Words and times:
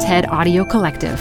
TED 0.00 0.26
Audio 0.28 0.64
Collective. 0.64 1.18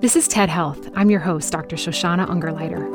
This 0.00 0.16
is 0.16 0.26
TED 0.26 0.48
Health. 0.48 0.88
I'm 0.96 1.08
your 1.08 1.20
host, 1.20 1.52
Dr. 1.52 1.76
Shoshana 1.76 2.26
Ungerleider. 2.26 2.90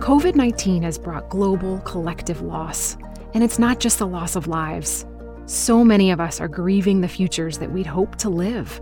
COVID 0.00 0.34
19 0.34 0.82
has 0.82 0.98
brought 0.98 1.28
global 1.28 1.78
collective 1.80 2.40
loss, 2.40 2.96
and 3.34 3.44
it's 3.44 3.58
not 3.58 3.80
just 3.80 3.98
the 3.98 4.06
loss 4.06 4.34
of 4.34 4.48
lives. 4.48 5.04
So 5.44 5.84
many 5.84 6.10
of 6.10 6.18
us 6.18 6.40
are 6.40 6.48
grieving 6.48 7.02
the 7.02 7.08
futures 7.08 7.58
that 7.58 7.70
we'd 7.70 7.86
hoped 7.86 8.18
to 8.20 8.30
live. 8.30 8.80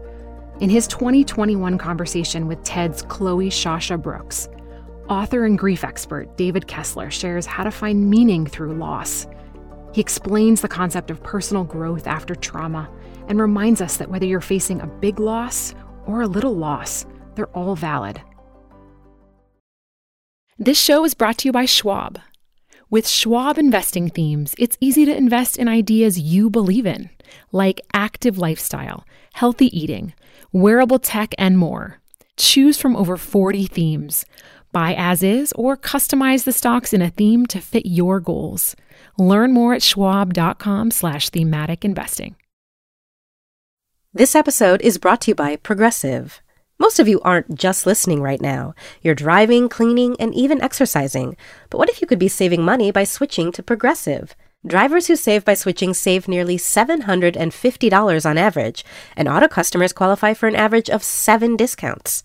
In 0.61 0.71
his 0.71 0.87
2021 0.87 1.77
conversation 1.77 2.47
with 2.47 2.63
TED's 2.63 3.03
Cloe 3.03 3.39
Shasha 3.39 4.01
Brooks, 4.01 4.49
author 5.09 5.45
and 5.45 5.59
grief 5.59 5.85
expert 5.85 6.37
David 6.37 6.67
Kessler 6.67 7.11
shares 7.11 7.47
how 7.47 7.65
to 7.65 7.71
find 7.71 8.09
meaning 8.09 8.47
through 8.47 8.75
loss. 8.75 9.27
He 9.93 10.01
explains 10.01 10.61
the 10.61 10.69
concept 10.69 11.11
of 11.11 11.23
personal 11.23 11.65
growth 11.65 12.07
after 12.07 12.35
trauma 12.35 12.91
and 13.29 13.41
reminds 13.41 13.81
us 13.81 13.97
that 13.99 14.11
whether 14.11 14.27
you're 14.27 14.41
facing 14.41 14.81
a 14.81 14.87
big 14.87 15.21
loss 15.21 15.75
or 16.07 16.23
a 16.23 16.27
little 16.27 16.55
loss, 16.55 17.07
they're 17.35 17.47
all 17.49 17.77
valid. 17.77 18.21
This 20.59 20.81
show 20.81 21.05
is 21.05 21.15
brought 21.15 21.39
to 21.39 21.49
you 21.49 21.53
by 21.53 21.65
Schwab. 21.65 22.21
With 22.91 23.09
Schwab 23.09 23.59
investing 23.59 24.09
themes, 24.09 24.55
it's 24.59 24.79
easy 24.81 25.05
to 25.05 25.17
invest 25.17 25.59
in 25.59 25.67
ideas 25.67 26.19
you 26.19 26.49
believe 26.49 26.87
in, 26.87 27.11
like 27.51 27.81
active 27.93 28.39
lifestyle, 28.39 29.05
healthy 29.33 29.67
eating, 29.77 30.15
wearable 30.53 31.01
tech, 31.01 31.35
and 31.39 31.59
more. 31.59 32.01
Choose 32.37 32.79
from 32.79 32.95
over 32.97 33.17
40 33.17 33.67
themes. 33.67 34.25
Buy 34.75 34.93
as 34.99 35.23
is 35.23 35.53
or 35.53 35.77
customize 35.77 36.43
the 36.43 36.53
stocks 36.53 36.93
in 36.93 37.01
a 37.01 37.09
theme 37.09 37.47
to 37.47 37.61
fit 37.61 37.87
your 37.87 38.19
goals. 38.19 38.75
Learn 39.17 39.53
more 39.53 39.73
at 39.73 39.85
schwab.com 39.85 40.91
slash 40.91 41.31
thematic 41.31 41.85
investing. 41.85 42.35
This 44.13 44.35
episode 44.35 44.83
is 44.83 44.99
brought 44.99 45.21
to 45.23 45.31
you 45.31 45.35
by 45.37 45.55
Progressive. 45.55 46.43
Most 46.77 46.99
of 46.99 47.07
you 47.07 47.21
aren't 47.21 47.55
just 47.55 47.87
listening 47.87 48.21
right 48.21 48.41
now. 48.41 48.75
You're 49.01 49.15
driving, 49.15 49.69
cleaning, 49.69 50.17
and 50.19 50.35
even 50.35 50.61
exercising. 50.61 51.37
But 51.71 51.79
what 51.79 51.89
if 51.89 52.01
you 52.01 52.09
could 52.09 52.19
be 52.19 52.27
saving 52.27 52.65
money 52.65 52.91
by 52.91 53.05
switching 53.05 53.53
to 53.53 53.63
Progressive? 53.63 54.35
Drivers 54.67 55.07
who 55.07 55.15
save 55.15 55.45
by 55.45 55.55
switching 55.55 55.95
save 55.95 56.27
nearly 56.27 56.57
$750 56.57 58.27
on 58.27 58.39
average, 58.39 58.85
and 59.17 59.29
auto 59.29 59.47
customers 59.47 59.93
qualify 59.93 60.35
for 60.35 60.49
an 60.49 60.57
average 60.57 60.91
of 60.91 61.05
seven 61.05 61.55
discounts. 61.55 62.25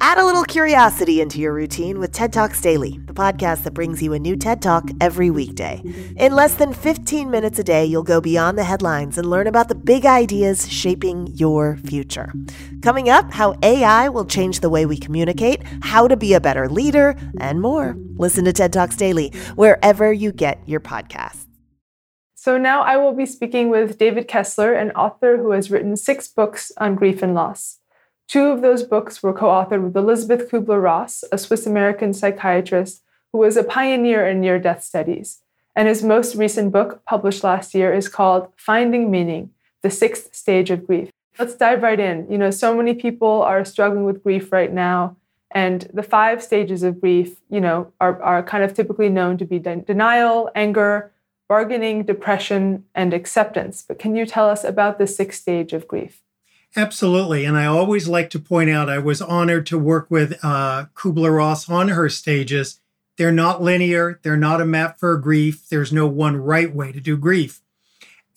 Add 0.00 0.18
a 0.18 0.24
little 0.24 0.44
curiosity 0.44 1.20
into 1.20 1.40
your 1.40 1.52
routine 1.52 1.98
with 1.98 2.12
TED 2.12 2.32
Talks 2.32 2.60
Daily, 2.60 2.98
the 3.06 3.14
podcast 3.14 3.62
that 3.62 3.72
brings 3.72 4.02
you 4.02 4.12
a 4.12 4.18
new 4.18 4.36
TED 4.36 4.60
Talk 4.60 4.88
every 5.00 5.30
weekday. 5.30 5.82
In 6.16 6.34
less 6.34 6.54
than 6.54 6.72
15 6.72 7.30
minutes 7.30 7.58
a 7.58 7.64
day, 7.64 7.84
you'll 7.84 8.02
go 8.02 8.20
beyond 8.20 8.58
the 8.58 8.64
headlines 8.64 9.16
and 9.16 9.30
learn 9.30 9.46
about 9.46 9.68
the 9.68 9.74
big 9.74 10.04
ideas 10.04 10.70
shaping 10.70 11.28
your 11.28 11.76
future. 11.76 12.32
Coming 12.82 13.08
up, 13.08 13.32
how 13.32 13.56
AI 13.62 14.08
will 14.08 14.24
change 14.24 14.60
the 14.60 14.68
way 14.68 14.86
we 14.86 14.96
communicate, 14.96 15.62
how 15.82 16.06
to 16.08 16.16
be 16.16 16.34
a 16.34 16.40
better 16.40 16.68
leader, 16.68 17.16
and 17.38 17.60
more. 17.60 17.96
Listen 18.16 18.44
to 18.44 18.52
TED 18.52 18.72
Talks 18.72 18.96
Daily 18.96 19.30
wherever 19.54 20.12
you 20.12 20.32
get 20.32 20.60
your 20.66 20.80
podcasts. 20.80 21.46
So 22.34 22.58
now 22.58 22.82
I 22.82 22.96
will 22.96 23.14
be 23.14 23.24
speaking 23.24 23.68
with 23.70 23.98
David 23.98 24.26
Kessler, 24.26 24.74
an 24.74 24.90
author 24.92 25.36
who 25.36 25.52
has 25.52 25.70
written 25.70 25.96
six 25.96 26.26
books 26.26 26.72
on 26.76 26.96
grief 26.96 27.22
and 27.22 27.34
loss. 27.34 27.78
Two 28.32 28.46
of 28.46 28.62
those 28.62 28.82
books 28.82 29.22
were 29.22 29.34
co 29.34 29.48
authored 29.48 29.82
with 29.82 29.94
Elizabeth 29.94 30.50
Kubler 30.50 30.82
Ross, 30.82 31.22
a 31.30 31.36
Swiss 31.36 31.66
American 31.66 32.14
psychiatrist 32.14 33.02
who 33.30 33.36
was 33.36 33.58
a 33.58 33.62
pioneer 33.62 34.26
in 34.26 34.40
near 34.40 34.58
death 34.58 34.82
studies. 34.82 35.42
And 35.76 35.86
his 35.86 36.02
most 36.02 36.34
recent 36.34 36.72
book, 36.72 37.04
published 37.04 37.44
last 37.44 37.74
year, 37.74 37.92
is 37.92 38.08
called 38.08 38.48
Finding 38.56 39.10
Meaning 39.10 39.50
The 39.82 39.90
Sixth 39.90 40.34
Stage 40.34 40.70
of 40.70 40.86
Grief. 40.86 41.10
Let's 41.38 41.56
dive 41.56 41.82
right 41.82 42.00
in. 42.00 42.26
You 42.30 42.38
know, 42.38 42.50
so 42.50 42.74
many 42.74 42.94
people 42.94 43.42
are 43.42 43.66
struggling 43.66 44.04
with 44.04 44.22
grief 44.22 44.50
right 44.50 44.72
now. 44.72 45.14
And 45.50 45.86
the 45.92 46.02
five 46.02 46.42
stages 46.42 46.82
of 46.82 47.02
grief, 47.02 47.36
you 47.50 47.60
know, 47.60 47.92
are, 48.00 48.22
are 48.22 48.42
kind 48.42 48.64
of 48.64 48.72
typically 48.72 49.10
known 49.10 49.36
to 49.36 49.44
be 49.44 49.58
de- 49.58 49.76
denial, 49.76 50.48
anger, 50.54 51.12
bargaining, 51.50 52.04
depression, 52.04 52.86
and 52.94 53.12
acceptance. 53.12 53.84
But 53.86 53.98
can 53.98 54.16
you 54.16 54.24
tell 54.24 54.48
us 54.48 54.64
about 54.64 54.96
the 54.96 55.06
sixth 55.06 55.42
stage 55.42 55.74
of 55.74 55.86
grief? 55.86 56.22
Absolutely. 56.74 57.44
And 57.44 57.56
I 57.56 57.66
always 57.66 58.08
like 58.08 58.30
to 58.30 58.38
point 58.38 58.70
out 58.70 58.88
I 58.88 58.98
was 58.98 59.20
honored 59.20 59.66
to 59.66 59.78
work 59.78 60.10
with 60.10 60.38
uh, 60.42 60.86
Kubler 60.94 61.36
Ross 61.36 61.68
on 61.68 61.88
her 61.88 62.08
stages. 62.08 62.80
They're 63.18 63.32
not 63.32 63.62
linear, 63.62 64.18
they're 64.22 64.38
not 64.38 64.60
a 64.62 64.66
map 64.66 64.98
for 64.98 65.16
grief. 65.18 65.68
There's 65.68 65.92
no 65.92 66.06
one 66.06 66.36
right 66.36 66.74
way 66.74 66.92
to 66.92 67.00
do 67.00 67.16
grief. 67.16 67.60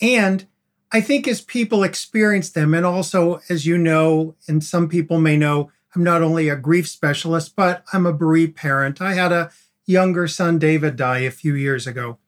And 0.01 0.47
I 0.91 1.01
think 1.01 1.27
as 1.27 1.41
people 1.41 1.83
experience 1.83 2.49
them, 2.51 2.73
and 2.73 2.85
also 2.85 3.41
as 3.49 3.65
you 3.65 3.77
know, 3.77 4.35
and 4.47 4.63
some 4.63 4.89
people 4.89 5.19
may 5.19 5.37
know, 5.37 5.71
I'm 5.95 6.03
not 6.03 6.21
only 6.21 6.49
a 6.49 6.55
grief 6.57 6.87
specialist, 6.89 7.55
but 7.55 7.83
I'm 7.93 8.05
a 8.05 8.13
bereaved 8.13 8.55
parent. 8.55 9.01
I 9.01 9.13
had 9.13 9.31
a 9.31 9.51
younger 9.85 10.27
son, 10.27 10.59
David, 10.59 10.97
die 10.97 11.19
a 11.19 11.31
few 11.31 11.55
years 11.55 11.87
ago. 11.87 12.19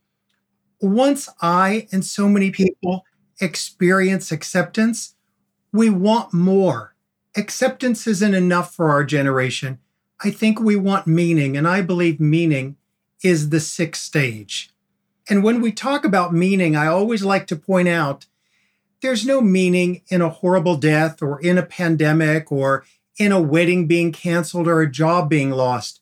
Once 0.82 1.30
I 1.42 1.88
and 1.92 2.06
so 2.06 2.30
many 2.30 2.52
people 2.52 3.06
experience 3.42 4.32
acceptance, 4.32 5.16
we 5.72 5.90
want 5.90 6.34
more. 6.34 6.96
Acceptance 7.36 8.08
isn't 8.08 8.34
enough 8.34 8.74
for 8.74 8.90
our 8.90 9.04
generation. 9.04 9.80
I 10.24 10.32
think 10.32 10.60
we 10.60 10.76
want 10.76 11.06
meaning, 11.06 11.56
and 11.56 11.68
I 11.68 11.82
believe 11.82 12.20
meaning 12.20 12.78
is 13.24 13.50
the 13.50 13.60
sixth 13.60 14.04
stage. 14.04 14.72
And 15.30 15.44
when 15.44 15.62
we 15.62 15.72
talk 15.72 16.06
about 16.06 16.34
meaning, 16.34 16.76
I 16.76 16.88
always 16.88 17.24
like 17.24 17.48
to 17.48 17.56
point 17.56 17.88
out 17.88 18.26
there's 19.02 19.26
no 19.26 19.42
meaning 19.42 20.02
in 20.08 20.22
a 20.22 20.30
horrible 20.30 20.78
death 20.78 21.22
or 21.22 21.40
in 21.42 21.58
a 21.58 21.64
pandemic 21.64 22.52
or 22.52 22.86
in 23.18 23.32
a 23.32 23.42
wedding 23.42 23.88
being 23.88 24.12
canceled 24.12 24.68
or 24.68 24.82
a 24.82 24.92
job 24.92 25.30
being 25.30 25.52
lost. 25.52 26.02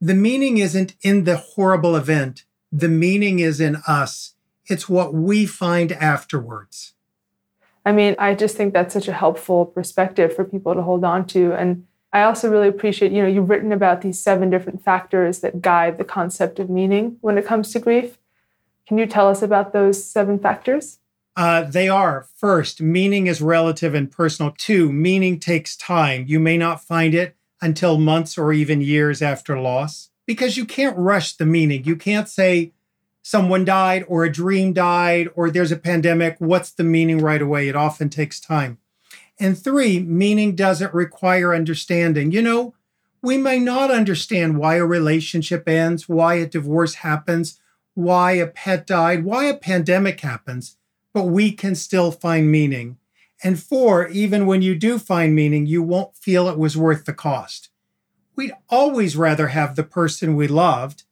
The 0.00 0.14
meaning 0.14 0.58
isn't 0.58 0.94
in 1.02 1.24
the 1.24 1.36
horrible 1.36 1.96
event, 1.96 2.44
the 2.70 2.88
meaning 2.88 3.40
is 3.40 3.60
in 3.60 3.76
us. 3.88 4.34
It's 4.66 4.88
what 4.88 5.14
we 5.14 5.46
find 5.46 5.92
afterwards. 5.92 6.94
I 7.88 7.92
mean, 7.92 8.16
I 8.18 8.34
just 8.34 8.54
think 8.54 8.74
that's 8.74 8.92
such 8.92 9.08
a 9.08 9.14
helpful 9.14 9.64
perspective 9.64 10.36
for 10.36 10.44
people 10.44 10.74
to 10.74 10.82
hold 10.82 11.04
on 11.04 11.26
to. 11.28 11.54
And 11.54 11.86
I 12.12 12.20
also 12.20 12.50
really 12.50 12.68
appreciate, 12.68 13.12
you 13.12 13.22
know, 13.22 13.28
you've 13.28 13.48
written 13.48 13.72
about 13.72 14.02
these 14.02 14.20
seven 14.20 14.50
different 14.50 14.84
factors 14.84 15.38
that 15.38 15.62
guide 15.62 15.96
the 15.96 16.04
concept 16.04 16.58
of 16.58 16.68
meaning 16.68 17.16
when 17.22 17.38
it 17.38 17.46
comes 17.46 17.72
to 17.72 17.78
grief. 17.78 18.18
Can 18.86 18.98
you 18.98 19.06
tell 19.06 19.26
us 19.26 19.40
about 19.40 19.72
those 19.72 20.04
seven 20.04 20.38
factors? 20.38 20.98
Uh, 21.34 21.62
they 21.62 21.88
are 21.88 22.26
first, 22.36 22.82
meaning 22.82 23.26
is 23.26 23.40
relative 23.40 23.94
and 23.94 24.12
personal. 24.12 24.54
Two, 24.58 24.92
meaning 24.92 25.40
takes 25.40 25.74
time. 25.74 26.26
You 26.28 26.38
may 26.38 26.58
not 26.58 26.84
find 26.84 27.14
it 27.14 27.36
until 27.62 27.96
months 27.96 28.36
or 28.36 28.52
even 28.52 28.82
years 28.82 29.22
after 29.22 29.58
loss 29.58 30.10
because 30.26 30.58
you 30.58 30.66
can't 30.66 30.98
rush 30.98 31.36
the 31.36 31.46
meaning. 31.46 31.84
You 31.84 31.96
can't 31.96 32.28
say, 32.28 32.74
someone 33.22 33.64
died 33.64 34.04
or 34.08 34.24
a 34.24 34.32
dream 34.32 34.72
died 34.72 35.28
or 35.34 35.50
there's 35.50 35.72
a 35.72 35.76
pandemic, 35.76 36.36
what's 36.38 36.70
the 36.70 36.84
meaning 36.84 37.18
right 37.18 37.42
away? 37.42 37.68
It 37.68 37.76
often 37.76 38.08
takes 38.08 38.40
time. 38.40 38.78
And 39.40 39.56
three, 39.56 40.00
meaning 40.00 40.56
doesn't 40.56 40.94
require 40.94 41.54
understanding. 41.54 42.32
You 42.32 42.42
know, 42.42 42.74
we 43.22 43.36
may 43.36 43.58
not 43.58 43.90
understand 43.90 44.58
why 44.58 44.76
a 44.76 44.84
relationship 44.84 45.68
ends, 45.68 46.08
why 46.08 46.34
a 46.34 46.46
divorce 46.46 46.96
happens, 46.96 47.60
why 47.94 48.32
a 48.32 48.46
pet 48.46 48.86
died, 48.86 49.24
why 49.24 49.44
a 49.44 49.56
pandemic 49.56 50.20
happens, 50.20 50.76
but 51.12 51.24
we 51.24 51.50
can 51.50 51.74
still 51.74 52.12
find 52.12 52.50
meaning. 52.50 52.96
And 53.42 53.60
four, 53.60 54.08
even 54.08 54.46
when 54.46 54.62
you 54.62 54.74
do 54.74 54.98
find 54.98 55.34
meaning, 55.34 55.66
you 55.66 55.82
won't 55.82 56.16
feel 56.16 56.48
it 56.48 56.58
was 56.58 56.76
worth 56.76 57.04
the 57.04 57.12
cost. 57.12 57.70
We'd 58.36 58.54
always 58.68 59.16
rather 59.16 59.48
have 59.48 59.74
the 59.74 59.82
person 59.82 60.36
we 60.36 60.46
loved. 60.46 61.04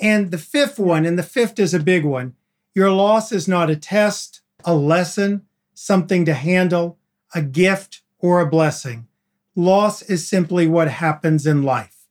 And 0.00 0.30
the 0.30 0.38
fifth 0.38 0.78
one, 0.78 1.06
and 1.06 1.18
the 1.18 1.22
fifth 1.22 1.58
is 1.58 1.74
a 1.74 1.80
big 1.80 2.04
one 2.04 2.34
your 2.76 2.90
loss 2.90 3.32
is 3.32 3.48
not 3.48 3.70
a 3.70 3.76
test, 3.76 4.42
a 4.62 4.74
lesson, 4.74 5.46
something 5.72 6.26
to 6.26 6.34
handle, 6.34 6.98
a 7.34 7.40
gift, 7.40 8.02
or 8.18 8.40
a 8.40 8.46
blessing. 8.46 9.06
Loss 9.54 10.02
is 10.02 10.28
simply 10.28 10.66
what 10.66 10.88
happens 10.88 11.46
in 11.46 11.62
life. 11.62 12.04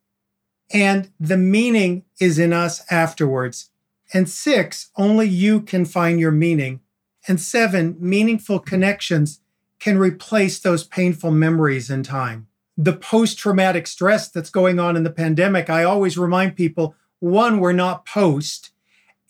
And 0.73 1.11
the 1.19 1.37
meaning 1.37 2.03
is 2.19 2.39
in 2.39 2.51
us 2.51 2.81
afterwards. 2.91 3.69
And 4.11 4.27
six, 4.27 4.89
only 4.97 5.27
you 5.27 5.61
can 5.61 5.85
find 5.85 6.19
your 6.19 6.31
meaning. 6.31 6.79
And 7.27 7.39
seven, 7.39 7.95
meaningful 7.99 8.57
connections 8.57 9.41
can 9.79 9.99
replace 9.99 10.57
those 10.59 10.83
painful 10.83 11.29
memories 11.29 11.91
in 11.91 12.01
time. 12.01 12.47
The 12.75 12.93
post 12.93 13.38
traumatic 13.38 13.85
stress 13.85 14.29
that's 14.29 14.49
going 14.49 14.79
on 14.79 14.97
in 14.97 15.03
the 15.03 15.11
pandemic, 15.11 15.69
I 15.69 15.83
always 15.83 16.17
remind 16.17 16.55
people 16.55 16.95
one, 17.19 17.59
we're 17.59 17.73
not 17.73 18.06
post. 18.06 18.71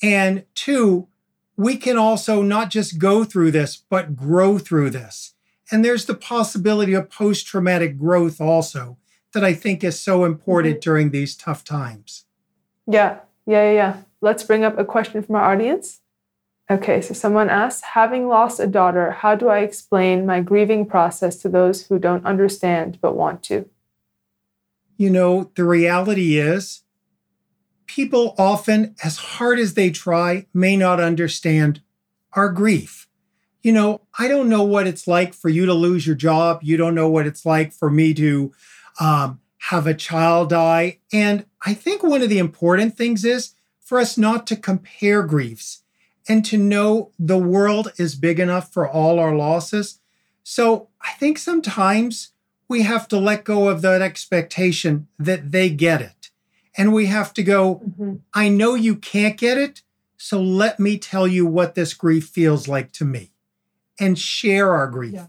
And 0.01 0.45
two, 0.53 1.07
we 1.57 1.77
can 1.77 1.97
also 1.97 2.41
not 2.41 2.69
just 2.69 2.99
go 2.99 3.23
through 3.23 3.51
this, 3.51 3.77
but 3.89 4.15
grow 4.15 4.57
through 4.57 4.89
this. 4.89 5.33
And 5.71 5.83
there's 5.83 6.05
the 6.05 6.15
possibility 6.15 6.93
of 6.93 7.09
post 7.09 7.47
traumatic 7.47 7.97
growth 7.97 8.39
also 8.39 8.97
that 9.33 9.43
I 9.43 9.53
think 9.53 9.83
is 9.83 9.99
so 9.99 10.25
important 10.25 10.75
mm-hmm. 10.75 10.89
during 10.89 11.11
these 11.11 11.35
tough 11.35 11.63
times. 11.63 12.25
Yeah, 12.87 13.19
yeah, 13.45 13.71
yeah. 13.71 13.97
Let's 14.21 14.43
bring 14.43 14.63
up 14.63 14.77
a 14.77 14.85
question 14.85 15.21
from 15.23 15.35
our 15.35 15.51
audience. 15.51 16.01
Okay, 16.69 17.01
so 17.01 17.13
someone 17.13 17.49
asks 17.49 17.81
Having 17.81 18.27
lost 18.27 18.59
a 18.59 18.65
daughter, 18.65 19.11
how 19.11 19.35
do 19.35 19.49
I 19.49 19.59
explain 19.59 20.25
my 20.25 20.41
grieving 20.41 20.85
process 20.85 21.35
to 21.37 21.49
those 21.49 21.87
who 21.87 21.99
don't 21.99 22.25
understand 22.25 22.99
but 23.01 23.15
want 23.15 23.43
to? 23.43 23.69
You 24.97 25.09
know, 25.09 25.51
the 25.55 25.65
reality 25.65 26.37
is 26.37 26.81
people 27.87 28.35
often, 28.37 28.95
as 29.03 29.17
hard 29.17 29.59
as 29.59 29.73
they 29.73 29.89
try, 29.89 30.45
may 30.53 30.75
not 30.75 30.99
understand 30.99 31.81
our 32.33 32.49
grief. 32.49 33.07
You 33.61 33.71
know, 33.71 34.01
I 34.19 34.27
don't 34.27 34.49
know 34.49 34.63
what 34.63 34.87
it's 34.87 35.07
like 35.07 35.33
for 35.33 35.49
you 35.49 35.65
to 35.65 35.73
lose 35.73 36.05
your 36.05 36.15
job. 36.15 36.59
You 36.61 36.77
don't 36.77 36.95
know 36.95 37.09
what 37.09 37.25
it's 37.25 37.45
like 37.45 37.73
for 37.73 37.89
me 37.89 38.13
to 38.13 38.53
um, 38.99 39.39
have 39.69 39.87
a 39.87 39.93
child 39.93 40.49
die. 40.49 40.99
And 41.11 41.45
I 41.65 41.73
think 41.73 42.03
one 42.03 42.21
of 42.21 42.29
the 42.29 42.37
important 42.37 42.95
things 42.95 43.25
is 43.25 43.55
for 43.79 43.99
us 43.99 44.17
not 44.17 44.45
to 44.47 44.55
compare 44.55 45.23
griefs 45.23 45.83
and 46.27 46.45
to 46.45 46.57
know 46.57 47.11
the 47.17 47.37
world 47.37 47.91
is 47.97 48.15
big 48.15 48.39
enough 48.39 48.71
for 48.71 48.87
all 48.87 49.19
our 49.19 49.35
losses. 49.35 49.99
So 50.43 50.89
I 51.01 51.13
think 51.13 51.37
sometimes 51.37 52.31
we 52.67 52.81
have 52.81 53.07
to 53.09 53.17
let 53.17 53.43
go 53.43 53.69
of 53.69 53.81
that 53.81 54.01
expectation 54.01 55.07
that 55.19 55.51
they 55.51 55.69
get 55.69 56.01
it. 56.01 56.14
And 56.77 56.93
we 56.93 57.05
have 57.07 57.33
to 57.35 57.43
go, 57.43 57.75
mm-hmm. 57.75 58.15
I 58.33 58.49
know 58.49 58.75
you 58.75 58.95
can't 58.95 59.37
get 59.37 59.57
it. 59.57 59.81
So 60.17 60.41
let 60.41 60.79
me 60.79 60.97
tell 60.97 61.27
you 61.27 61.45
what 61.45 61.75
this 61.75 61.93
grief 61.93 62.27
feels 62.27 62.67
like 62.67 62.91
to 62.93 63.05
me 63.05 63.31
and 63.99 64.17
share 64.17 64.73
our 64.73 64.87
grief. 64.87 65.13
Yeah. 65.13 65.27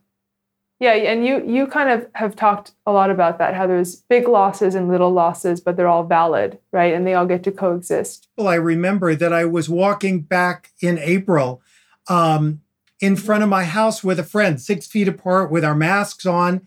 Yeah, 0.78 0.92
and 0.92 1.26
you 1.26 1.42
you 1.46 1.66
kind 1.66 1.88
of 1.88 2.06
have 2.14 2.36
talked 2.36 2.72
a 2.84 2.92
lot 2.92 3.10
about 3.10 3.38
that 3.38 3.54
how 3.54 3.66
there's 3.66 3.96
big 3.96 4.28
losses 4.28 4.74
and 4.74 4.88
little 4.88 5.10
losses 5.10 5.58
but 5.58 5.74
they're 5.74 5.88
all 5.88 6.04
valid, 6.04 6.58
right? 6.70 6.92
And 6.92 7.06
they 7.06 7.14
all 7.14 7.24
get 7.24 7.42
to 7.44 7.52
coexist. 7.52 8.28
Well, 8.36 8.48
I 8.48 8.56
remember 8.56 9.14
that 9.14 9.32
I 9.32 9.46
was 9.46 9.70
walking 9.70 10.20
back 10.20 10.72
in 10.82 10.98
April 10.98 11.62
um, 12.08 12.60
in 13.00 13.16
front 13.16 13.42
of 13.42 13.48
my 13.48 13.64
house 13.64 14.04
with 14.04 14.18
a 14.18 14.24
friend, 14.24 14.60
6 14.60 14.86
feet 14.86 15.08
apart 15.08 15.50
with 15.50 15.64
our 15.64 15.74
masks 15.74 16.26
on, 16.26 16.66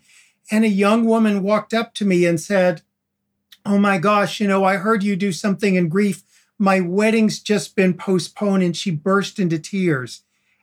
and 0.50 0.64
a 0.64 0.68
young 0.68 1.04
woman 1.04 1.42
walked 1.42 1.72
up 1.72 1.94
to 1.94 2.04
me 2.04 2.26
and 2.26 2.40
said, 2.40 2.82
"Oh 3.64 3.78
my 3.78 3.98
gosh, 3.98 4.40
you 4.40 4.48
know, 4.48 4.64
I 4.64 4.76
heard 4.76 5.02
you 5.02 5.16
do 5.16 5.32
something 5.32 5.74
in 5.74 5.88
grief. 5.88 6.22
My 6.58 6.80
wedding's 6.80 7.40
just 7.40 7.76
been 7.76 7.94
postponed." 7.94 8.62
And 8.62 8.76
she 8.76 8.90
burst 8.90 9.38
into 9.38 9.58
tears. 9.58 10.22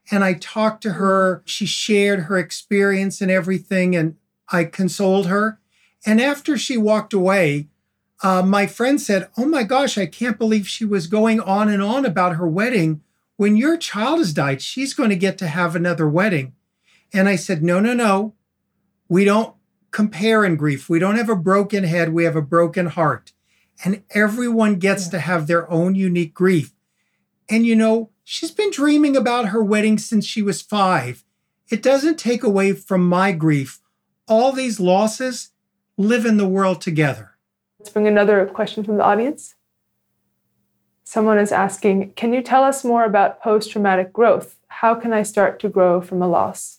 And 0.10 0.24
I 0.24 0.34
talked 0.34 0.84
to 0.84 0.94
her. 0.94 1.42
She 1.46 1.66
shared 1.66 2.22
her 2.22 2.38
experience 2.38 3.20
and 3.20 3.30
everything, 3.30 3.96
and 3.96 4.16
I 4.50 4.64
consoled 4.64 5.28
her. 5.28 5.60
And 6.06 6.22
after 6.22 6.58
she 6.58 6.78
walked 6.78 7.14
away, 7.14 7.68
uh, 8.24 8.42
my 8.42 8.66
friend 8.66 9.00
said, 9.00 9.30
Oh 9.38 9.46
my 9.46 9.64
gosh, 9.64 9.98
I 9.98 10.06
can't 10.06 10.40
believe 10.40 10.68
she 10.68 10.86
was 10.86 11.08
going 11.08 11.40
on 11.40 11.70
and 11.70 11.82
on 11.82 12.06
about 12.06 12.36
her 12.36 12.48
wedding. 12.48 13.02
When 13.36 13.56
your 13.56 13.78
child 13.78 14.20
has 14.20 14.34
died, 14.34 14.62
she's 14.62 14.94
going 14.94 15.10
to 15.10 15.16
get 15.16 15.38
to 15.40 15.48
have 15.48 15.76
another 15.76 16.08
wedding. 16.08 16.54
And 17.14 17.30
I 17.30 17.36
said, 17.36 17.62
No, 17.62 17.80
no, 17.80 17.94
no. 17.94 18.34
We 19.08 19.24
don't 19.24 19.56
compare 19.92 20.46
in 20.46 20.56
grief. 20.56 20.90
We 20.90 21.00
don't 21.00 21.18
have 21.18 21.30
a 21.30 21.36
broken 21.36 21.84
head, 21.84 22.14
we 22.14 22.24
have 22.24 22.36
a 22.36 22.42
broken 22.42 22.88
heart. 22.88 23.34
And 23.84 24.04
everyone 24.12 24.76
gets 24.76 25.06
yeah. 25.06 25.12
to 25.12 25.20
have 25.20 25.48
their 25.48 25.70
own 25.70 25.96
unique 25.96 26.34
grief. 26.34 26.74
And 27.50 27.66
you 27.66 27.76
know, 27.76 28.10
She's 28.30 28.52
been 28.52 28.72
dreaming 28.72 29.16
about 29.16 29.48
her 29.48 29.64
wedding 29.64 29.98
since 29.98 30.26
she 30.26 30.42
was 30.42 30.62
five. 30.62 31.24
It 31.72 31.82
doesn't 31.82 32.20
take 32.20 32.44
away 32.44 32.74
from 32.74 33.08
my 33.08 33.32
grief. 33.32 33.80
All 34.28 34.52
these 34.52 34.82
losses 34.82 35.52
live 35.96 36.26
in 36.26 36.36
the 36.36 36.46
world 36.46 36.82
together. 36.82 37.38
Let's 37.80 37.90
bring 37.90 38.06
another 38.06 38.46
question 38.48 38.84
from 38.84 38.98
the 38.98 39.04
audience. 39.06 39.56
Someone 41.06 41.38
is 41.38 41.54
asking 41.54 42.12
Can 42.16 42.34
you 42.34 42.42
tell 42.42 42.66
us 42.66 42.84
more 42.84 43.06
about 43.06 43.42
post 43.42 43.72
traumatic 43.72 44.12
growth? 44.12 44.58
How 44.68 44.94
can 44.94 45.14
I 45.14 45.24
start 45.24 45.58
to 45.62 45.70
grow 45.70 46.02
from 46.02 46.22
a 46.22 46.28
loss? 46.28 46.77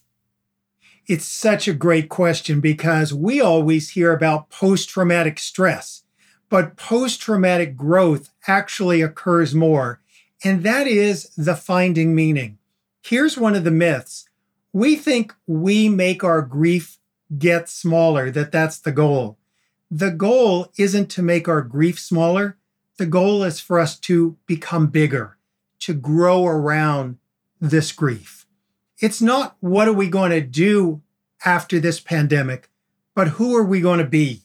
It's 1.09 1.25
such 1.25 1.67
a 1.67 1.73
great 1.73 2.07
question 2.07 2.61
because 2.61 3.13
we 3.13 3.41
always 3.41 3.89
hear 3.89 4.13
about 4.13 4.49
post 4.49 4.87
traumatic 4.87 5.39
stress, 5.39 6.03
but 6.49 6.77
post 6.77 7.19
traumatic 7.19 7.75
growth 7.75 8.29
actually 8.47 9.01
occurs 9.01 9.53
more 9.53 9.99
and 10.43 10.63
that 10.63 10.87
is 10.87 11.31
the 11.35 11.55
finding 11.55 12.15
meaning. 12.15 12.57
Here's 13.01 13.37
one 13.37 13.55
of 13.55 13.63
the 13.63 13.71
myths 13.71 14.25
we 14.71 14.95
think 14.95 15.33
we 15.47 15.89
make 15.89 16.23
our 16.23 16.41
grief 16.43 16.99
get 17.37 17.67
smaller, 17.67 18.29
that 18.31 18.51
that's 18.51 18.77
the 18.77 18.91
goal. 18.91 19.37
The 19.89 20.11
goal 20.11 20.71
isn't 20.77 21.09
to 21.11 21.23
make 21.23 21.47
our 21.47 21.63
grief 21.63 21.99
smaller. 21.99 22.57
The 22.97 23.07
goal 23.07 23.43
is 23.43 23.59
for 23.59 23.79
us 23.79 23.97
to 24.01 24.37
become 24.45 24.87
bigger, 24.87 25.37
to 25.79 25.93
grow 25.93 26.45
around 26.45 27.17
this 27.59 27.91
grief. 27.91 28.38
It's 29.01 29.21
not 29.21 29.55
what 29.61 29.87
are 29.87 29.93
we 29.93 30.09
going 30.09 30.31
to 30.31 30.41
do 30.41 31.01
after 31.45 31.79
this 31.79 32.01
pandemic, 32.01 32.69
but 33.15 33.29
who 33.29 33.55
are 33.55 33.63
we 33.63 33.79
going 33.79 33.99
to 33.99 34.05
be? 34.05 34.41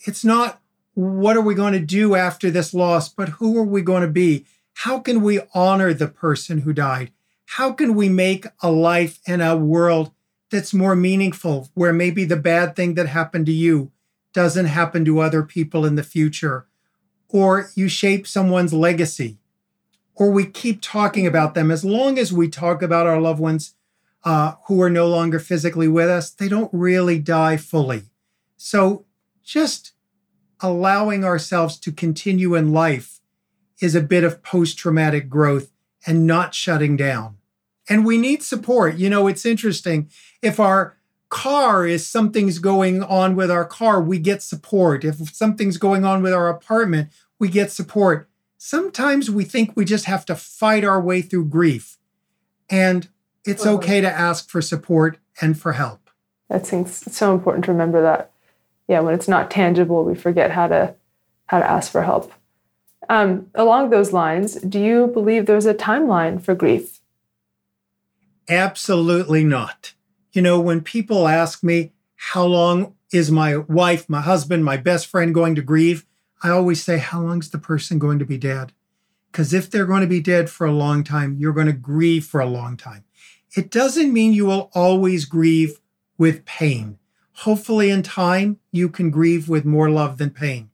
It's 0.00 0.22
not 0.22 0.60
what 0.92 1.34
are 1.34 1.40
we 1.40 1.54
going 1.54 1.72
to 1.72 1.80
do 1.80 2.14
after 2.14 2.50
this 2.50 2.74
loss, 2.74 3.08
but 3.08 3.30
who 3.30 3.56
are 3.56 3.64
we 3.64 3.80
going 3.80 4.02
to 4.02 4.08
be? 4.08 4.44
How 4.74 4.98
can 4.98 5.22
we 5.22 5.40
honor 5.54 5.94
the 5.94 6.08
person 6.08 6.58
who 6.58 6.74
died? 6.74 7.10
How 7.46 7.72
can 7.72 7.94
we 7.94 8.10
make 8.10 8.46
a 8.62 8.70
life 8.70 9.18
and 9.26 9.40
a 9.40 9.56
world 9.56 10.12
that's 10.50 10.74
more 10.74 10.94
meaningful, 10.94 11.70
where 11.72 11.92
maybe 11.92 12.24
the 12.24 12.36
bad 12.36 12.76
thing 12.76 12.94
that 12.94 13.06
happened 13.06 13.46
to 13.46 13.52
you 13.52 13.92
doesn't 14.34 14.66
happen 14.66 15.06
to 15.06 15.20
other 15.20 15.42
people 15.42 15.86
in 15.86 15.94
the 15.94 16.02
future? 16.02 16.66
Or 17.30 17.70
you 17.74 17.88
shape 17.88 18.26
someone's 18.26 18.74
legacy, 18.74 19.38
or 20.20 20.30
we 20.30 20.44
keep 20.44 20.82
talking 20.82 21.26
about 21.26 21.54
them. 21.54 21.70
As 21.70 21.82
long 21.82 22.18
as 22.18 22.30
we 22.30 22.46
talk 22.46 22.82
about 22.82 23.06
our 23.06 23.18
loved 23.18 23.40
ones 23.40 23.74
uh, 24.22 24.52
who 24.66 24.82
are 24.82 24.90
no 24.90 25.08
longer 25.08 25.38
physically 25.38 25.88
with 25.88 26.10
us, 26.10 26.30
they 26.30 26.46
don't 26.46 26.68
really 26.74 27.18
die 27.18 27.56
fully. 27.56 28.02
So 28.58 29.06
just 29.42 29.92
allowing 30.60 31.24
ourselves 31.24 31.78
to 31.78 31.90
continue 31.90 32.54
in 32.54 32.70
life 32.70 33.20
is 33.80 33.94
a 33.94 34.02
bit 34.02 34.22
of 34.22 34.42
post 34.42 34.76
traumatic 34.76 35.30
growth 35.30 35.72
and 36.06 36.26
not 36.26 36.54
shutting 36.54 36.98
down. 36.98 37.38
And 37.88 38.04
we 38.04 38.18
need 38.18 38.42
support. 38.42 38.96
You 38.96 39.08
know, 39.08 39.26
it's 39.26 39.46
interesting. 39.46 40.10
If 40.42 40.60
our 40.60 40.98
car 41.30 41.86
is 41.86 42.06
something's 42.06 42.58
going 42.58 43.02
on 43.02 43.36
with 43.36 43.50
our 43.50 43.64
car, 43.64 44.02
we 44.02 44.18
get 44.18 44.42
support. 44.42 45.02
If 45.02 45.34
something's 45.34 45.78
going 45.78 46.04
on 46.04 46.22
with 46.22 46.34
our 46.34 46.50
apartment, 46.50 47.08
we 47.38 47.48
get 47.48 47.72
support. 47.72 48.29
Sometimes 48.62 49.30
we 49.30 49.44
think 49.44 49.74
we 49.74 49.86
just 49.86 50.04
have 50.04 50.26
to 50.26 50.36
fight 50.36 50.84
our 50.84 51.00
way 51.00 51.22
through 51.22 51.46
grief. 51.46 51.96
And 52.68 53.08
it's 53.42 53.64
okay 53.64 54.02
to 54.02 54.10
ask 54.10 54.50
for 54.50 54.60
support 54.60 55.16
and 55.40 55.58
for 55.58 55.72
help. 55.72 56.10
That's 56.50 56.70
so 57.16 57.32
important 57.32 57.64
to 57.64 57.72
remember 57.72 58.02
that. 58.02 58.32
Yeah, 58.86 59.00
when 59.00 59.14
it's 59.14 59.28
not 59.28 59.50
tangible, 59.50 60.04
we 60.04 60.14
forget 60.14 60.50
how 60.50 60.68
to 60.68 60.94
how 61.46 61.60
to 61.60 61.70
ask 61.70 61.90
for 61.90 62.02
help. 62.02 62.34
Um, 63.08 63.46
along 63.54 63.88
those 63.88 64.12
lines, 64.12 64.56
do 64.56 64.78
you 64.78 65.06
believe 65.06 65.46
there's 65.46 65.64
a 65.64 65.72
timeline 65.72 66.40
for 66.42 66.54
grief? 66.54 67.00
Absolutely 68.46 69.42
not. 69.42 69.94
You 70.34 70.42
know, 70.42 70.60
when 70.60 70.82
people 70.82 71.28
ask 71.28 71.64
me, 71.64 71.92
how 72.14 72.44
long 72.44 72.94
is 73.10 73.30
my 73.30 73.56
wife, 73.56 74.06
my 74.06 74.20
husband, 74.20 74.66
my 74.66 74.76
best 74.76 75.06
friend 75.06 75.32
going 75.32 75.54
to 75.54 75.62
grieve? 75.62 76.04
I 76.42 76.50
always 76.50 76.82
say, 76.82 76.98
how 76.98 77.20
long 77.20 77.40
is 77.40 77.50
the 77.50 77.58
person 77.58 77.98
going 77.98 78.18
to 78.18 78.24
be 78.24 78.38
dead? 78.38 78.72
Because 79.30 79.52
if 79.52 79.70
they're 79.70 79.86
going 79.86 80.00
to 80.00 80.06
be 80.06 80.20
dead 80.20 80.50
for 80.50 80.66
a 80.66 80.72
long 80.72 81.04
time, 81.04 81.36
you're 81.38 81.52
going 81.52 81.66
to 81.66 81.72
grieve 81.72 82.24
for 82.24 82.40
a 82.40 82.46
long 82.46 82.76
time. 82.76 83.04
It 83.56 83.70
doesn't 83.70 84.12
mean 84.12 84.32
you 84.32 84.46
will 84.46 84.70
always 84.74 85.24
grieve 85.24 85.80
with 86.18 86.44
pain. 86.44 86.98
Hopefully, 87.32 87.90
in 87.90 88.02
time, 88.02 88.58
you 88.70 88.88
can 88.88 89.10
grieve 89.10 89.48
with 89.48 89.64
more 89.64 89.90
love 89.90 90.18
than 90.18 90.30
pain. 90.30 90.70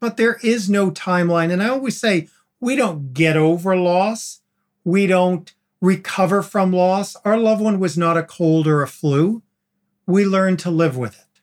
But 0.00 0.16
there 0.16 0.38
is 0.42 0.68
no 0.68 0.90
timeline. 0.90 1.52
And 1.52 1.62
I 1.62 1.68
always 1.68 1.98
say, 1.98 2.28
we 2.60 2.76
don't 2.76 3.14
get 3.14 3.36
over 3.36 3.76
loss. 3.76 4.40
We 4.84 5.06
don't 5.06 5.52
recover 5.80 6.42
from 6.42 6.72
loss. 6.72 7.16
Our 7.24 7.38
loved 7.38 7.62
one 7.62 7.78
was 7.78 7.96
not 7.96 8.16
a 8.16 8.22
cold 8.22 8.66
or 8.66 8.82
a 8.82 8.88
flu. 8.88 9.42
We 10.06 10.24
learn 10.24 10.56
to 10.58 10.70
live 10.70 10.96
with 10.96 11.18
it. 11.18 11.40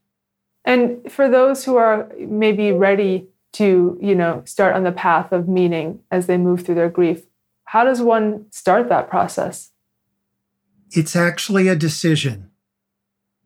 And 0.65 1.11
for 1.11 1.29
those 1.29 1.65
who 1.65 1.77
are 1.77 2.11
maybe 2.19 2.71
ready 2.71 3.27
to, 3.53 3.97
you 4.01 4.15
know, 4.15 4.43
start 4.45 4.75
on 4.75 4.83
the 4.83 4.91
path 4.91 5.31
of 5.31 5.47
meaning 5.47 5.99
as 6.11 6.27
they 6.27 6.37
move 6.37 6.65
through 6.65 6.75
their 6.75 6.89
grief, 6.89 7.23
how 7.65 7.83
does 7.83 8.01
one 8.01 8.45
start 8.51 8.89
that 8.89 9.09
process? 9.09 9.71
It's 10.91 11.15
actually 11.15 11.67
a 11.67 11.75
decision. 11.75 12.49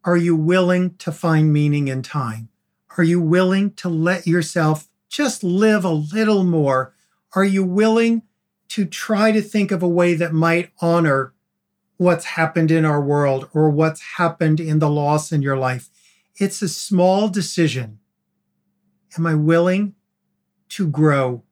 Are 0.06 0.18
you 0.18 0.36
willing 0.36 0.96
to 0.98 1.12
find 1.12 1.52
meaning 1.52 1.88
in 1.88 2.02
time? 2.02 2.50
Are 2.98 3.04
you 3.04 3.22
willing 3.22 3.74
to 3.76 3.90
let 3.90 4.28
yourself 4.28 4.88
just 5.10 5.44
live 5.44 5.84
a 5.84 5.90
little 5.90 6.44
more? 6.44 6.94
Are 7.36 7.46
you 7.46 7.64
willing 7.64 8.24
to 8.70 8.86
try 8.86 9.32
to 9.32 9.42
think 9.42 9.72
of 9.72 9.84
a 9.84 9.88
way 9.88 10.14
that 10.14 10.34
might 10.34 10.72
honor 10.82 11.34
what's 11.98 12.26
happened 12.26 12.72
in 12.72 12.86
our 12.86 13.02
world 13.02 13.50
or 13.54 13.70
what's 13.70 14.02
happened 14.18 14.60
in 14.60 14.80
the 14.80 14.90
loss 14.90 15.32
in 15.32 15.42
your 15.42 15.58
life? 15.58 15.90
It's 16.36 16.62
a 16.62 16.70
small 16.70 17.30
decision. 17.30 18.00
Am 19.18 19.28
I 19.28 19.36
willing 19.36 19.94
to 20.70 20.88
grow? 20.88 21.44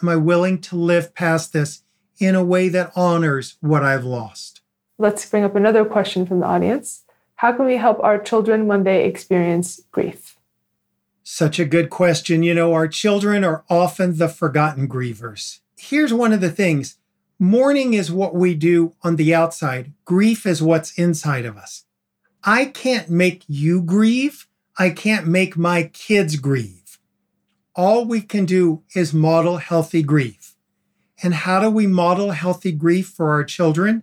Am 0.00 0.08
I 0.08 0.16
willing 0.16 0.60
to 0.62 0.76
live 0.76 1.14
past 1.14 1.52
this 1.52 1.82
in 2.18 2.34
a 2.34 2.44
way 2.44 2.68
that 2.68 2.92
honors 2.94 3.56
what 3.60 3.82
I've 3.82 4.04
lost? 4.04 4.60
Let's 4.98 5.28
bring 5.28 5.44
up 5.44 5.56
another 5.56 5.84
question 5.84 6.26
from 6.26 6.40
the 6.40 6.46
audience. 6.46 7.04
How 7.36 7.52
can 7.52 7.66
we 7.66 7.76
help 7.76 7.98
our 8.02 8.18
children 8.18 8.66
when 8.66 8.84
they 8.84 9.04
experience 9.04 9.80
grief? 9.90 10.36
Such 11.22 11.58
a 11.58 11.64
good 11.64 11.90
question. 11.90 12.42
You 12.42 12.54
know, 12.54 12.72
our 12.72 12.88
children 12.88 13.44
are 13.44 13.64
often 13.68 14.18
the 14.18 14.28
forgotten 14.28 14.88
grievers. 14.88 15.60
Here's 15.76 16.12
one 16.12 16.32
of 16.32 16.40
the 16.40 16.50
things 16.50 16.98
mourning 17.38 17.94
is 17.94 18.10
what 18.10 18.34
we 18.34 18.54
do 18.54 18.94
on 19.02 19.16
the 19.16 19.34
outside, 19.34 19.92
grief 20.04 20.46
is 20.46 20.62
what's 20.62 20.98
inside 20.98 21.44
of 21.44 21.56
us. 21.56 21.84
I 22.44 22.66
can't 22.66 23.10
make 23.10 23.44
you 23.46 23.82
grieve. 23.82 24.46
I 24.78 24.90
can't 24.90 25.26
make 25.26 25.56
my 25.56 25.84
kids 25.84 26.36
grieve. 26.36 26.77
All 27.78 28.04
we 28.04 28.22
can 28.22 28.44
do 28.44 28.82
is 28.96 29.14
model 29.14 29.58
healthy 29.58 30.02
grief. 30.02 30.56
And 31.22 31.32
how 31.32 31.60
do 31.60 31.70
we 31.70 31.86
model 31.86 32.32
healthy 32.32 32.72
grief 32.72 33.06
for 33.06 33.30
our 33.30 33.44
children? 33.44 34.02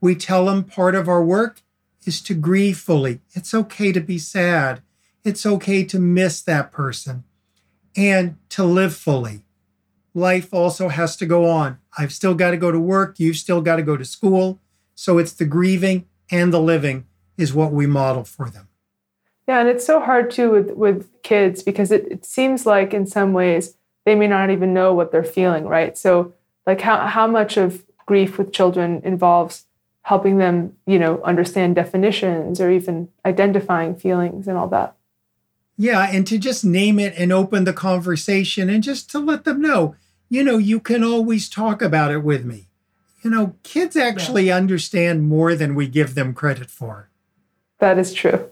We 0.00 0.16
tell 0.16 0.46
them 0.46 0.64
part 0.64 0.96
of 0.96 1.08
our 1.08 1.22
work 1.22 1.62
is 2.04 2.20
to 2.22 2.34
grieve 2.34 2.76
fully. 2.76 3.20
It's 3.34 3.54
okay 3.54 3.92
to 3.92 4.00
be 4.00 4.18
sad. 4.18 4.82
It's 5.22 5.46
okay 5.46 5.84
to 5.84 6.00
miss 6.00 6.42
that 6.42 6.72
person 6.72 7.22
and 7.96 8.36
to 8.48 8.64
live 8.64 8.96
fully. 8.96 9.44
Life 10.12 10.52
also 10.52 10.88
has 10.88 11.14
to 11.18 11.26
go 11.26 11.48
on. 11.48 11.78
I've 11.96 12.12
still 12.12 12.34
got 12.34 12.50
to 12.50 12.56
go 12.56 12.72
to 12.72 12.80
work. 12.80 13.20
You've 13.20 13.36
still 13.36 13.60
got 13.60 13.76
to 13.76 13.82
go 13.84 13.96
to 13.96 14.04
school. 14.04 14.60
So 14.96 15.18
it's 15.18 15.34
the 15.34 15.44
grieving 15.44 16.06
and 16.32 16.52
the 16.52 16.60
living 16.60 17.06
is 17.36 17.54
what 17.54 17.70
we 17.70 17.86
model 17.86 18.24
for 18.24 18.50
them. 18.50 18.66
Yeah, 19.48 19.60
and 19.60 19.68
it's 19.68 19.86
so 19.86 19.98
hard 19.98 20.30
too 20.30 20.50
with, 20.50 20.70
with 20.72 21.22
kids 21.22 21.62
because 21.62 21.90
it, 21.90 22.06
it 22.12 22.26
seems 22.26 22.66
like 22.66 22.92
in 22.92 23.06
some 23.06 23.32
ways 23.32 23.74
they 24.04 24.14
may 24.14 24.26
not 24.26 24.50
even 24.50 24.74
know 24.74 24.92
what 24.92 25.10
they're 25.10 25.24
feeling, 25.24 25.64
right? 25.64 25.96
So 25.96 26.34
like 26.66 26.82
how, 26.82 27.06
how 27.06 27.26
much 27.26 27.56
of 27.56 27.84
grief 28.04 28.36
with 28.36 28.52
children 28.52 29.00
involves 29.04 29.64
helping 30.02 30.36
them, 30.36 30.74
you 30.86 30.98
know, 30.98 31.22
understand 31.22 31.74
definitions 31.74 32.60
or 32.60 32.70
even 32.70 33.08
identifying 33.24 33.96
feelings 33.96 34.48
and 34.48 34.58
all 34.58 34.68
that. 34.68 34.94
Yeah, 35.78 36.08
and 36.10 36.26
to 36.26 36.38
just 36.38 36.64
name 36.64 36.98
it 36.98 37.14
and 37.16 37.32
open 37.32 37.64
the 37.64 37.72
conversation 37.72 38.68
and 38.68 38.82
just 38.82 39.10
to 39.12 39.18
let 39.18 39.44
them 39.44 39.62
know, 39.62 39.96
you 40.28 40.42
know, 40.42 40.58
you 40.58 40.78
can 40.78 41.02
always 41.02 41.48
talk 41.48 41.80
about 41.80 42.10
it 42.10 42.22
with 42.22 42.44
me. 42.44 42.68
You 43.22 43.30
know, 43.30 43.54
kids 43.62 43.96
actually 43.96 44.48
yeah. 44.48 44.56
understand 44.56 45.26
more 45.26 45.54
than 45.54 45.74
we 45.74 45.88
give 45.88 46.14
them 46.14 46.34
credit 46.34 46.70
for. 46.70 47.08
That 47.78 47.98
is 47.98 48.12
true. 48.12 48.50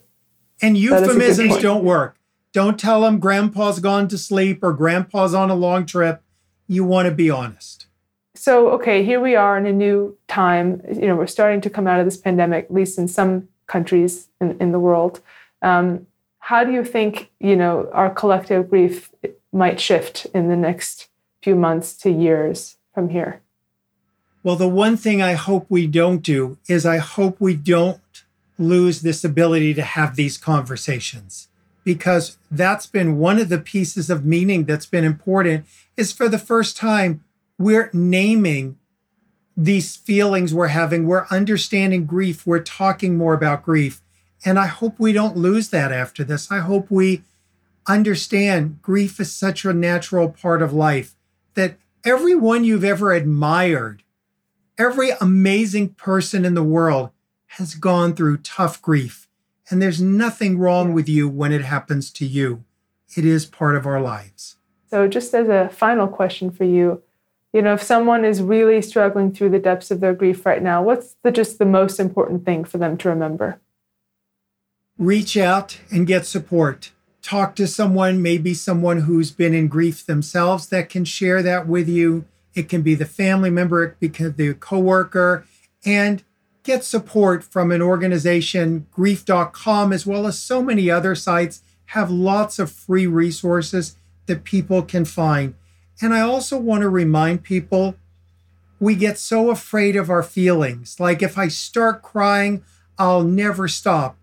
And 0.63 0.77
euphemisms 0.77 1.59
don't 1.59 1.85
work. 1.85 2.17
Don't 2.53 2.79
tell 2.79 3.03
them 3.03 3.19
grandpa's 3.19 3.81
gone 3.81 4.09
to 4.09 4.17
sleep 4.17 4.63
or 4.63 4.73
grandpa's 4.73 5.35
on 5.35 5.51
a 5.51 5.55
long 5.55 5.85
trip. 5.85 6.23
You 6.67 6.85
want 6.85 7.07
to 7.07 7.15
be 7.15 7.31
honest. 7.31 7.87
So, 8.35 8.71
okay, 8.71 9.05
here 9.05 9.21
we 9.21 9.35
are 9.35 9.59
in 9.59 9.67
a 9.67 9.73
new 9.73 10.17
time. 10.29 10.83
You 10.93 11.09
know, 11.09 11.17
we're 11.17 11.27
starting 11.27 11.61
to 11.63 11.71
come 11.71 11.87
out 11.87 12.01
of 12.01 12.07
this 12.07 12.17
pandemic, 12.17 12.67
at 12.67 12.75
least 12.75 12.99
in 12.99 13.09
some 13.09 13.49
countries 13.67 14.29
in, 14.41 14.57
in 14.61 14.73
the 14.73 14.81
world. 14.81 15.21
Um, 15.63 16.07
how 16.39 16.63
do 16.65 16.73
you 16.73 16.85
think, 16.85 17.31
you 17.41 17.57
know, 17.57 17.91
our 17.93 18.09
collective 18.09 18.71
grief 18.71 19.11
might 19.53 19.81
shift 19.81 20.27
in 20.35 20.49
the 20.49 20.57
next 20.57 21.09
few 21.43 21.57
months 21.57 21.95
to 21.99 22.11
years 22.11 22.77
from 22.95 23.09
here? 23.09 23.41
Well, 24.43 24.57
the 24.57 24.69
one 24.69 24.97
thing 24.97 25.21
I 25.21 25.33
hope 25.33 25.67
we 25.69 25.87
don't 25.87 26.23
do 26.23 26.57
is 26.69 26.87
I 26.87 26.99
hope 26.99 27.41
we 27.41 27.55
don't 27.55 28.01
lose 28.59 29.03
this 29.03 29.25
ability 29.25 29.75
to 29.75 29.83
have 29.83 30.17
these 30.17 30.39
conversations. 30.39 31.49
Because 31.85 32.37
that's 32.51 32.87
been 32.87 33.19
one 33.19 33.39
of 33.39 33.49
the 33.49 33.59
pieces 33.59 34.11
of 34.11 34.25
meaning 34.25 34.65
that's 34.65 34.87
been 34.87 35.05
important 35.05 35.67
is 35.97 36.13
for 36.13 36.29
the 36.29 36.39
first 36.39 36.77
time 36.77 37.23
we're 37.59 37.91
naming 37.93 38.79
these 39.57 39.97
feelings 39.97 40.53
we're 40.53 40.69
having 40.69 41.07
we're 41.07 41.27
understanding 41.31 42.05
grief 42.05 42.47
we're 42.47 42.61
talking 42.61 43.17
more 43.17 43.35
about 43.35 43.63
grief. 43.63 44.03
And 44.45 44.59
i 44.59 44.67
hope 44.67 44.99
we 44.99 45.13
don't 45.13 45.37
lose 45.37 45.71
that 45.71 45.93
after 45.93 46.25
this. 46.25 46.51
I 46.51 46.59
hope 46.59 46.91
we 46.91 47.23
understand 47.87 48.83
grief 48.83 49.21
is 49.21 49.33
such 49.33 49.65
a 49.65 49.73
natural 49.73 50.29
part 50.29 50.61
of 50.61 50.73
life 50.73 51.15
that 51.55 51.77
everyone 52.05 52.65
you've 52.65 52.85
ever 52.85 53.13
admired 53.13 54.03
every 54.79 55.11
amazing 55.21 55.91
person 55.91 56.45
in 56.45 56.55
the 56.55 56.63
world 56.63 57.11
has 57.57 57.75
gone 57.75 58.15
through 58.15 58.37
tough 58.39 58.83
grief, 58.83 59.29
and 59.71 59.81
there's 59.81 60.01
nothing 60.01 60.59
wrong 60.59 60.93
with 60.93 61.09
you 61.09 61.27
when 61.27 61.53
it 61.53 61.63
happens 61.63 62.11
to 62.11 62.27
you. 62.27 62.65
It 63.17 63.25
is 63.25 63.47
part 63.47 63.77
of 63.77 63.87
our 63.87 64.01
lives. 64.01 64.57
So, 64.91 65.09
just 65.09 65.33
as 65.35 65.49
a 65.49 65.71
final 65.71 66.07
question 66.07 66.51
for 66.51 66.65
you, 66.65 67.03
you 67.55 67.63
know, 67.63 67.73
if 67.73 67.83
someone 67.83 68.27
is 68.27 68.43
really 68.43 68.83
struggling 68.83 69.33
through 69.33 69.49
the 69.51 69.59
depths 69.59 69.91
of 69.91 70.01
their 70.01 70.13
grief 70.13 70.45
right 70.45 70.63
now, 70.63 70.83
what's 70.83 71.17
the 71.23 71.33
just 71.33 71.59
the 71.59 71.65
most 71.65 71.99
important 71.99 72.45
thing 72.45 72.65
for 72.65 72.77
them 72.77 72.99
to 72.99 73.09
remember? 73.09 73.59
Reach 74.99 75.37
out 75.39 75.81
and 75.91 76.07
get 76.07 76.27
support. 76.27 76.93
Talk 77.23 77.57
to 77.57 77.67
someone, 77.67 78.21
maybe 78.21 78.53
someone 78.53 79.01
who's 79.01 79.31
been 79.31 79.55
in 79.55 79.69
grief 79.69 80.05
themselves 80.05 80.69
that 80.69 80.91
can 80.91 81.07
share 81.07 81.43
that 81.43 81.67
with 81.67 81.89
you. 81.89 82.27
It 82.55 82.69
can 82.69 82.83
be 82.83 82.95
the 82.95 83.07
family 83.07 83.51
member, 83.51 83.97
it 84.01 84.13
can 84.13 84.33
be 84.33 84.49
the 84.49 84.55
coworker, 84.55 85.47
and 85.85 86.23
get 86.67 86.85
support 86.85 87.45
from 87.45 87.71
an 87.71 87.81
organization, 87.81 88.87
grief.com, 88.91 89.93
as 89.93 90.05
well 90.05 90.27
as 90.27 90.39
so 90.39 90.61
many 90.61 90.91
other 90.91 91.15
sites, 91.15 91.63
have 91.87 92.11
lots 92.11 92.59
of 92.59 92.71
free 92.71 93.07
resources 93.07 93.97
that 94.27 94.43
people 94.43 94.83
can 94.83 95.05
find. 95.05 95.55
And 96.03 96.13
I 96.13 96.21
also 96.21 96.59
want 96.59 96.83
to 96.83 96.89
remind 96.89 97.45
people 97.45 97.95
we 98.81 98.97
get 98.97 99.19
so 99.19 99.51
afraid 99.51 99.97
of 99.97 100.11
our 100.11 100.25
feelings. 100.25 101.01
Like 101.01 101.23
if 101.23 101.39
I 101.39 101.49
start 101.49 102.03
crying, 102.03 102.65
I'll 102.99 103.23
never 103.23 103.69
stop. 103.69 104.19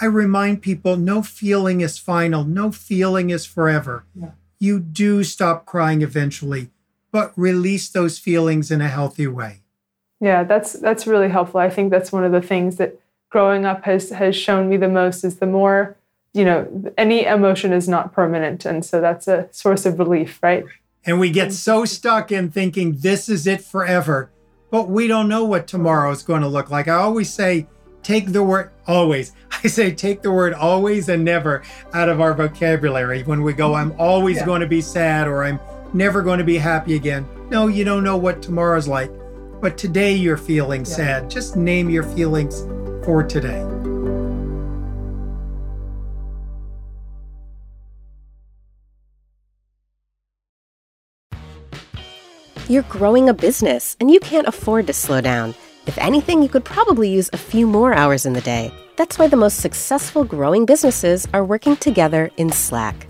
I 0.00 0.06
remind 0.06 0.62
people 0.62 0.96
no 0.96 1.22
feeling 1.22 1.82
is 1.82 1.98
final, 1.98 2.44
no 2.44 2.72
feeling 2.72 3.28
is 3.28 3.44
forever. 3.44 4.04
Yeah. 4.14 4.30
You 4.58 4.78
do 4.78 5.24
stop 5.24 5.66
crying 5.66 6.00
eventually, 6.00 6.70
but 7.10 7.32
release 7.36 7.88
those 7.88 8.18
feelings 8.18 8.70
in 8.70 8.80
a 8.80 8.88
healthy 8.88 9.26
way. 9.26 9.59
Yeah, 10.20 10.44
that's 10.44 10.74
that's 10.74 11.06
really 11.06 11.28
helpful. 11.28 11.60
I 11.60 11.70
think 11.70 11.90
that's 11.90 12.12
one 12.12 12.24
of 12.24 12.32
the 12.32 12.42
things 12.42 12.76
that 12.76 13.00
growing 13.30 13.64
up 13.64 13.84
has 13.84 14.10
has 14.10 14.36
shown 14.36 14.68
me 14.68 14.76
the 14.76 14.88
most 14.88 15.24
is 15.24 15.38
the 15.38 15.46
more, 15.46 15.96
you 16.34 16.44
know, 16.44 16.92
any 16.98 17.24
emotion 17.24 17.72
is 17.72 17.88
not 17.88 18.12
permanent 18.12 18.66
and 18.66 18.84
so 18.84 19.00
that's 19.00 19.26
a 19.28 19.48
source 19.50 19.86
of 19.86 19.98
relief, 19.98 20.38
right? 20.42 20.64
And 21.06 21.18
we 21.18 21.30
get 21.30 21.52
so 21.52 21.86
stuck 21.86 22.30
in 22.30 22.50
thinking 22.50 22.96
this 22.98 23.28
is 23.28 23.46
it 23.46 23.62
forever, 23.62 24.30
but 24.70 24.90
we 24.90 25.06
don't 25.06 25.28
know 25.28 25.44
what 25.44 25.66
tomorrow 25.66 26.10
is 26.10 26.22
going 26.22 26.42
to 26.42 26.48
look 26.48 26.70
like. 26.70 26.88
I 26.88 26.96
always 26.96 27.32
say 27.32 27.66
take 28.02 28.32
the 28.32 28.42
word 28.42 28.70
always. 28.86 29.32
I 29.64 29.68
say 29.68 29.92
take 29.92 30.20
the 30.20 30.30
word 30.30 30.52
always 30.52 31.08
and 31.08 31.24
never 31.24 31.62
out 31.94 32.10
of 32.10 32.20
our 32.20 32.34
vocabulary 32.34 33.22
when 33.22 33.42
we 33.42 33.54
go 33.54 33.70
mm-hmm. 33.70 33.92
I'm 33.92 34.00
always 34.00 34.36
yeah. 34.36 34.44
going 34.46 34.60
to 34.60 34.66
be 34.66 34.82
sad 34.82 35.26
or 35.26 35.44
I'm 35.44 35.58
never 35.94 36.20
going 36.20 36.38
to 36.38 36.44
be 36.44 36.58
happy 36.58 36.94
again. 36.94 37.26
No, 37.48 37.68
you 37.68 37.84
don't 37.84 38.04
know 38.04 38.18
what 38.18 38.42
tomorrow's 38.42 38.86
like. 38.86 39.10
But 39.60 39.76
today 39.76 40.14
you're 40.14 40.38
feeling 40.38 40.80
yeah. 40.80 40.96
sad. 40.96 41.30
Just 41.30 41.56
name 41.56 41.90
your 41.90 42.02
feelings 42.02 42.62
for 43.04 43.22
today. 43.22 43.60
You're 52.68 52.84
growing 52.84 53.28
a 53.28 53.34
business 53.34 53.96
and 53.98 54.10
you 54.10 54.20
can't 54.20 54.46
afford 54.46 54.86
to 54.86 54.92
slow 54.92 55.20
down. 55.20 55.56
If 55.86 55.98
anything, 55.98 56.40
you 56.40 56.48
could 56.48 56.64
probably 56.64 57.10
use 57.10 57.28
a 57.32 57.36
few 57.36 57.66
more 57.66 57.92
hours 57.92 58.24
in 58.26 58.32
the 58.32 58.40
day. 58.40 58.72
That's 58.96 59.18
why 59.18 59.26
the 59.26 59.36
most 59.36 59.58
successful 59.58 60.24
growing 60.24 60.66
businesses 60.66 61.26
are 61.34 61.44
working 61.44 61.76
together 61.76 62.30
in 62.36 62.52
Slack. 62.52 63.09